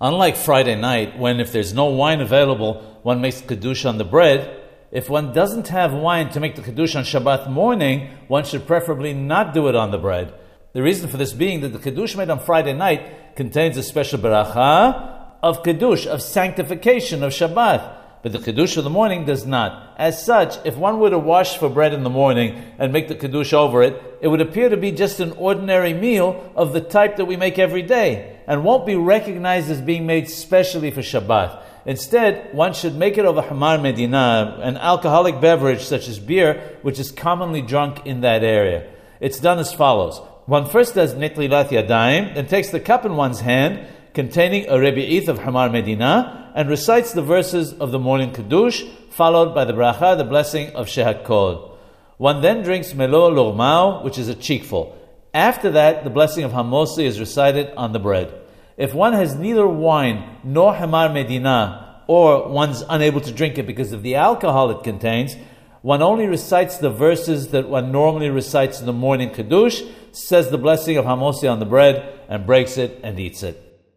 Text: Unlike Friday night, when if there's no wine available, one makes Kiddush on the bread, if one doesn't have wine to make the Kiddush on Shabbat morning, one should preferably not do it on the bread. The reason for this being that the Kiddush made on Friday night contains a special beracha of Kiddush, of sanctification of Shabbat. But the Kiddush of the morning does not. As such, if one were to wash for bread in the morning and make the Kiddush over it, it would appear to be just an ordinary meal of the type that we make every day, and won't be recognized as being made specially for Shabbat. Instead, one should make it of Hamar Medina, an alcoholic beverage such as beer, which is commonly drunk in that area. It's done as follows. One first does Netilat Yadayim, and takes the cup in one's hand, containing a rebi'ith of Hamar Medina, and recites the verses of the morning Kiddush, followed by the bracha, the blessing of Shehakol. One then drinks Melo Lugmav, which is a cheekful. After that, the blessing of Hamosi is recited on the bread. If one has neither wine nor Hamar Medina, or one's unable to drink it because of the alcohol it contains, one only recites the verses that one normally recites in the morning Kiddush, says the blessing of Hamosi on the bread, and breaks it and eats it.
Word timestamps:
Unlike 0.00 0.36
Friday 0.36 0.76
night, 0.76 1.18
when 1.18 1.40
if 1.40 1.50
there's 1.50 1.74
no 1.74 1.86
wine 1.86 2.20
available, 2.20 3.00
one 3.02 3.20
makes 3.20 3.40
Kiddush 3.40 3.84
on 3.84 3.98
the 3.98 4.04
bread, 4.04 4.62
if 4.92 5.10
one 5.10 5.32
doesn't 5.32 5.68
have 5.68 5.92
wine 5.92 6.30
to 6.30 6.38
make 6.38 6.54
the 6.54 6.62
Kiddush 6.62 6.94
on 6.94 7.02
Shabbat 7.02 7.50
morning, 7.50 8.08
one 8.28 8.44
should 8.44 8.64
preferably 8.64 9.12
not 9.12 9.52
do 9.52 9.66
it 9.66 9.74
on 9.74 9.90
the 9.90 9.98
bread. 9.98 10.32
The 10.72 10.84
reason 10.84 11.10
for 11.10 11.16
this 11.16 11.32
being 11.32 11.62
that 11.62 11.70
the 11.70 11.80
Kiddush 11.80 12.14
made 12.14 12.30
on 12.30 12.38
Friday 12.38 12.74
night 12.74 13.34
contains 13.34 13.76
a 13.76 13.82
special 13.82 14.20
beracha 14.20 15.34
of 15.42 15.64
Kiddush, 15.64 16.06
of 16.06 16.22
sanctification 16.22 17.24
of 17.24 17.32
Shabbat. 17.32 17.96
But 18.22 18.30
the 18.30 18.38
Kiddush 18.38 18.76
of 18.76 18.84
the 18.84 18.90
morning 18.90 19.24
does 19.24 19.46
not. 19.46 19.96
As 19.98 20.24
such, 20.24 20.64
if 20.64 20.76
one 20.76 21.00
were 21.00 21.10
to 21.10 21.18
wash 21.18 21.58
for 21.58 21.68
bread 21.68 21.92
in 21.92 22.04
the 22.04 22.10
morning 22.10 22.62
and 22.78 22.92
make 22.92 23.08
the 23.08 23.16
Kiddush 23.16 23.52
over 23.52 23.82
it, 23.82 24.00
it 24.20 24.28
would 24.28 24.40
appear 24.40 24.68
to 24.68 24.76
be 24.76 24.92
just 24.92 25.18
an 25.18 25.32
ordinary 25.32 25.92
meal 25.92 26.52
of 26.54 26.72
the 26.72 26.80
type 26.80 27.16
that 27.16 27.24
we 27.24 27.36
make 27.36 27.58
every 27.58 27.82
day, 27.82 28.37
and 28.48 28.64
won't 28.64 28.86
be 28.86 28.96
recognized 28.96 29.70
as 29.70 29.80
being 29.80 30.06
made 30.06 30.28
specially 30.28 30.90
for 30.90 31.02
Shabbat. 31.02 31.62
Instead, 31.84 32.52
one 32.54 32.72
should 32.72 32.96
make 32.96 33.18
it 33.18 33.26
of 33.26 33.36
Hamar 33.46 33.78
Medina, 33.78 34.58
an 34.62 34.78
alcoholic 34.78 35.40
beverage 35.40 35.82
such 35.82 36.08
as 36.08 36.18
beer, 36.18 36.78
which 36.82 36.98
is 36.98 37.12
commonly 37.12 37.62
drunk 37.62 38.06
in 38.06 38.22
that 38.22 38.42
area. 38.42 38.90
It's 39.20 39.38
done 39.38 39.58
as 39.58 39.72
follows. 39.72 40.20
One 40.46 40.66
first 40.66 40.94
does 40.94 41.14
Netilat 41.14 41.68
Yadayim, 41.68 42.36
and 42.36 42.48
takes 42.48 42.70
the 42.70 42.80
cup 42.80 43.04
in 43.04 43.16
one's 43.16 43.40
hand, 43.40 43.86
containing 44.14 44.66
a 44.66 44.72
rebi'ith 44.72 45.28
of 45.28 45.40
Hamar 45.40 45.68
Medina, 45.68 46.50
and 46.54 46.70
recites 46.70 47.12
the 47.12 47.22
verses 47.22 47.74
of 47.74 47.92
the 47.92 47.98
morning 47.98 48.32
Kiddush, 48.32 48.82
followed 49.10 49.54
by 49.54 49.66
the 49.66 49.74
bracha, 49.74 50.16
the 50.16 50.24
blessing 50.24 50.74
of 50.74 50.86
Shehakol. 50.86 51.72
One 52.16 52.40
then 52.40 52.62
drinks 52.62 52.94
Melo 52.94 53.30
Lugmav, 53.30 54.02
which 54.04 54.18
is 54.18 54.28
a 54.28 54.34
cheekful. 54.34 54.97
After 55.38 55.70
that, 55.70 56.02
the 56.02 56.10
blessing 56.10 56.42
of 56.42 56.50
Hamosi 56.50 57.04
is 57.04 57.20
recited 57.20 57.72
on 57.76 57.92
the 57.92 58.00
bread. 58.00 58.34
If 58.76 58.92
one 58.92 59.12
has 59.12 59.36
neither 59.36 59.68
wine 59.68 60.38
nor 60.42 60.74
Hamar 60.74 61.10
Medina, 61.10 62.02
or 62.08 62.48
one's 62.48 62.82
unable 62.88 63.20
to 63.20 63.30
drink 63.30 63.56
it 63.56 63.64
because 63.64 63.92
of 63.92 64.02
the 64.02 64.16
alcohol 64.16 64.72
it 64.72 64.82
contains, 64.82 65.36
one 65.80 66.02
only 66.02 66.26
recites 66.26 66.78
the 66.78 66.90
verses 66.90 67.50
that 67.52 67.68
one 67.68 67.92
normally 67.92 68.30
recites 68.30 68.80
in 68.80 68.86
the 68.86 68.92
morning 68.92 69.30
Kiddush, 69.30 69.80
says 70.10 70.50
the 70.50 70.58
blessing 70.58 70.96
of 70.96 71.04
Hamosi 71.04 71.48
on 71.48 71.60
the 71.60 71.66
bread, 71.66 72.18
and 72.28 72.44
breaks 72.44 72.76
it 72.76 72.98
and 73.04 73.20
eats 73.20 73.44
it. 73.44 73.67